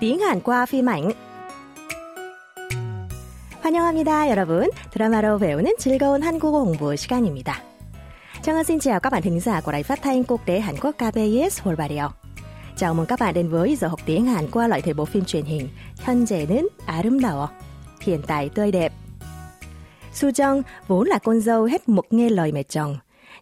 [0.00, 1.12] tiếng Hàn qua phim ảnh.
[3.62, 4.70] 환영합니다, 여러분.
[4.90, 7.62] 드라마로 배우는 즐거운 한국어 공부 시간입니다.
[8.42, 10.92] Trang xin chào các bạn thính giả của Đài Phát thanh Quốc tế Hàn Quốc
[10.92, 12.08] KBS Wolbari요.
[12.76, 15.24] Chào mừng các bạn đến với giờ học tiếng Hàn qua loại thể bộ phim
[15.24, 15.68] truyền hình
[16.04, 17.46] 현재는 아름다워,
[18.00, 18.92] hiện tại tươi đẹp.
[20.12, 22.96] Su Jung vốn là con dâu hết mực nghe lời mẹ chồng,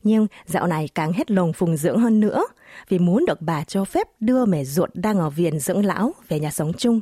[0.05, 2.47] nhưng dạo này càng hết lòng phùng dưỡng hơn nữa
[2.89, 6.41] vì muốn được bà cho phép đưa mẹ ruột đang ở viện dưỡng lão về
[6.41, 7.01] nhà sống chung.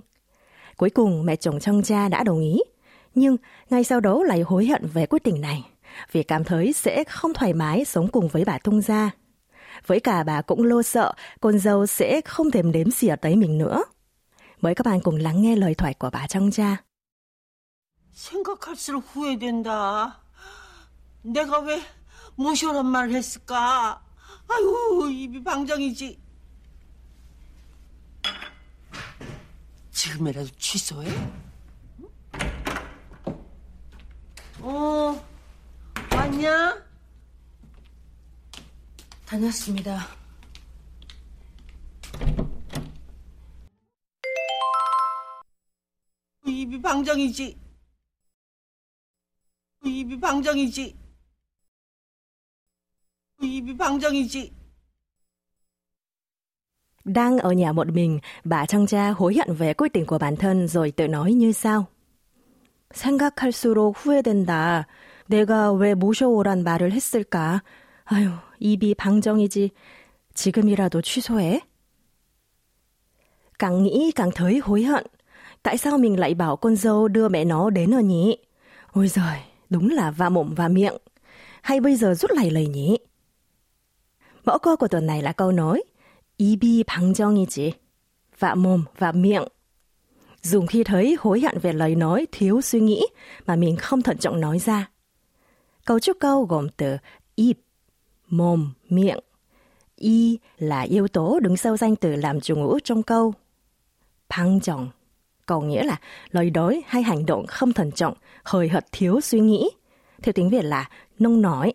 [0.76, 2.58] Cuối cùng mẹ chồng trong cha đã đồng ý,
[3.14, 3.36] nhưng
[3.70, 5.64] ngay sau đó lại hối hận về quyết định này
[6.12, 9.10] vì cảm thấy sẽ không thoải mái sống cùng với bà Tung Gia.
[9.86, 13.58] Với cả bà cũng lo sợ con dâu sẽ không thèm đếm xỉa tới mình
[13.58, 13.84] nữa.
[14.60, 16.76] Mời các bạn cùng lắng nghe lời thoại của bà trong cha.
[18.18, 20.16] 생각할수록 후회된다.
[21.22, 21.80] 내가 왜
[22.35, 24.01] 모셔란 말을 했을까?
[24.47, 26.19] 아유, 입이 방정이지.
[29.91, 31.09] 지금이라도 취소해?
[34.59, 35.25] 어,
[36.11, 36.83] 왔냐?
[39.25, 40.07] 다녔습니다.
[46.45, 47.57] 입이 방정이지.
[49.85, 51.02] 입이 방정이지.
[53.42, 54.50] 입이 방정이지.
[57.04, 60.36] Đang ở nhà một mình, bà trong cha hối hận về quyết định của bản
[60.36, 61.86] thân rồi tự nói như sau.
[62.94, 64.86] 생각할수록 후회된다.
[65.28, 67.62] 내가 왜 모셔오란 말을 했을까?
[68.04, 69.70] 아유, 입이 방정이지.
[70.34, 71.60] 지금이라도 취소해.
[73.58, 75.04] Càng nghĩ càng thấy hối hận.
[75.62, 78.36] Tại sao mình lại bảo con dâu đưa mẹ nó đến ở nhỉ?
[78.92, 79.38] Ôi giời,
[79.70, 80.96] đúng là va mồm va miệng.
[81.62, 82.98] Hay bây giờ rút lại lời nhỉ?
[84.44, 85.82] Mẫu câu của tuần này là câu nói
[86.36, 87.72] 입이 방정이지.
[88.38, 89.44] Vạ mồm, vạ miệng.
[90.42, 93.06] Dùng khi thấy hối hận về lời nói thiếu suy nghĩ
[93.46, 94.90] mà mình không thận trọng nói ra.
[95.84, 96.96] Cấu trúc câu gồm từ
[97.34, 97.58] 입,
[98.28, 99.18] mồm, miệng.
[99.96, 103.34] Y là yếu tố đứng sau danh từ làm chủ ngữ trong câu.
[104.28, 104.88] 방정
[105.46, 108.14] có nghĩa là lời nói hay hành động không thận trọng,
[108.44, 109.70] hời hợt thiếu suy nghĩ.
[110.22, 110.88] Theo tiếng Việt là
[111.18, 111.72] nông nói.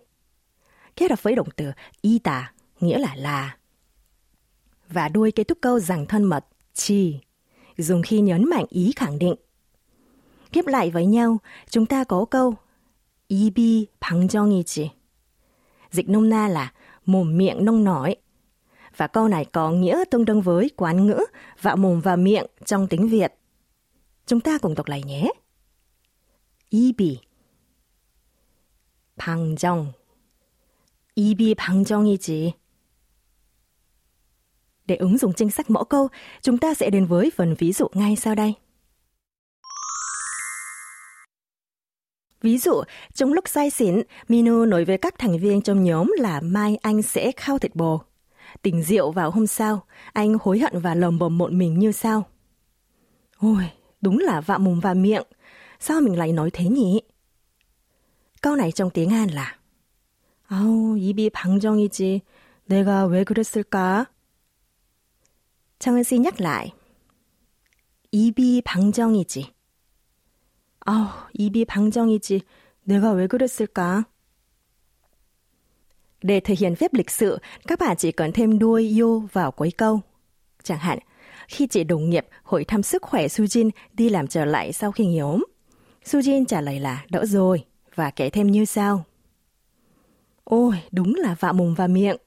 [0.96, 1.72] Kết hợp với động từ
[2.02, 3.58] ita, nghĩa là là.
[4.90, 7.20] Và đuôi kết thúc câu rằng thân mật, chi,
[7.78, 9.36] dùng khi nhấn mạnh ý khẳng định.
[10.52, 11.38] Ghép lại với nhau,
[11.70, 12.56] chúng ta có câu
[13.28, 14.88] 입이 방정이지.
[15.92, 16.74] Dịch nôm na là
[17.06, 18.16] mồm miệng nông nổi.
[18.98, 21.20] Và câu này có nghĩa tương đương với quán ngữ
[21.62, 23.34] vạ mồm và miệng trong tiếng Việt.
[24.26, 25.32] Chúng ta cùng đọc lại nhé.
[26.74, 27.20] 입이
[29.16, 29.94] 방정
[31.16, 32.54] 입이 방정이지.
[34.88, 36.08] Để ứng dụng chính sách mẫu câu,
[36.42, 38.54] chúng ta sẽ đến với phần ví dụ ngay sau đây.
[42.42, 42.84] Ví dụ,
[43.14, 47.02] trong lúc say xỉn, Minu nói với các thành viên trong nhóm là mai anh
[47.02, 48.00] sẽ khao thịt bò.
[48.62, 49.84] Tỉnh rượu vào hôm sau,
[50.14, 52.26] anh hối hận và lầm bầm một mình như sau.
[53.38, 53.70] Ôi,
[54.02, 55.24] đúng là vạ mồm và miệng.
[55.80, 57.02] Sao mình lại nói thế nhỉ?
[58.42, 59.58] Câu này trong tiếng Hàn là
[60.54, 62.22] 아우, 입이 방정이지.
[62.68, 64.06] 내가 왜 그랬을까?
[65.80, 66.72] 정은 씨 nhắc lại.
[68.12, 69.54] 입이 방정이지.
[70.86, 72.42] 아우, 입이 방정이지.
[72.84, 74.04] 내가 왜 그랬을까?
[76.22, 79.72] Để thể hiện phép lịch sự, các bạn chỉ cần thêm đuôi yo vào cuối
[79.78, 80.02] câu.
[80.64, 81.00] Chẳng hạn,
[81.48, 85.06] khi chị đồng nghiệp hỏi thăm sức khỏe Sujin đi làm trở lại sau khi
[85.06, 85.46] nghỉ ốm.
[86.06, 89.04] Sujin trả lời là đỡ rồi và kể thêm như sau.
[90.44, 92.18] Ôi, đúng là vạ mồm và miệng.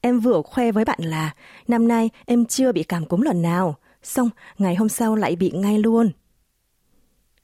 [0.00, 1.34] Em vừa khoe với bạn là
[1.68, 5.50] năm nay em chưa bị cảm cúm lần nào, xong ngày hôm sau lại bị
[5.50, 6.10] ngay luôn.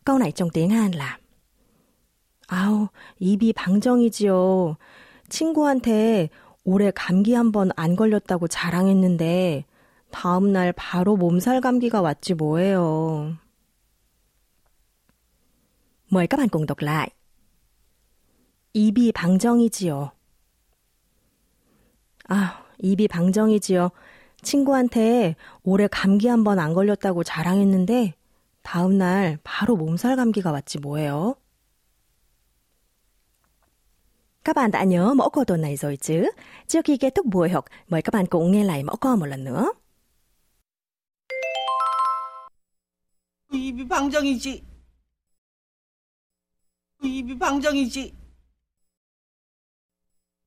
[0.05, 1.19] câu này trong tiếng Hàn là
[2.49, 2.89] 아우,
[3.19, 4.77] 입이 방정이지요.
[5.29, 6.31] 친구한테
[6.65, 9.65] 올해 감기 한 번 안 걸렸다고 자랑했는데
[10.11, 13.37] 다음 날 바로 몸살 감기가 왔지 뭐예요.
[16.11, 17.11] Mời các bạn cùng đọc lại.
[18.73, 20.11] 입이 방정이지요.
[22.30, 23.90] 아, 입이 방정이지요.
[24.42, 28.14] 친구한테 올해 감기 한 번 안 걸렸다고 자랑했는데
[28.62, 31.36] 다음 날 바로 몸살 감기가 왔지 뭐예요.
[37.50, 39.72] Học, mời các bạn cùng nghe lại mẫu câu một lần nữa.
[43.54, 44.64] 입이 방정이지.
[47.04, 48.14] 입이 방정이지.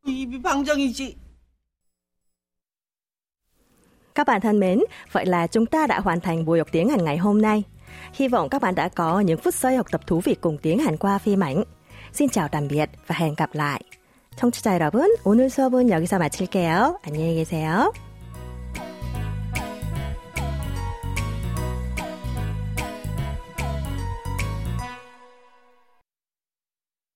[0.06, 1.25] 입이 방정이지.
[4.15, 4.79] Các bạn thân mến,
[5.11, 7.63] vậy là chúng ta đã hoàn thành buổi học tiếng Hàn ngày hôm nay.
[8.13, 10.79] Hy vọng các bạn đã có những phút giây học tập thú vị cùng tiếng
[10.79, 11.63] Hàn qua phim ảnh.
[12.13, 13.81] Xin chào tạm biệt và hẹn gặp lại.
[14.37, 16.99] 청취자 여러분, 오늘 수업은 여기서 마칠게요.
[17.03, 17.91] 안녕히 계세요.